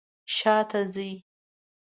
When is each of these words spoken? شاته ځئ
شاته 0.35 0.81
ځئ 0.93 1.11